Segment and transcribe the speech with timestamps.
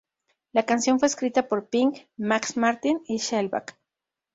[0.51, 3.77] La canción fue escrita por Pink, Max Martin y Shellback.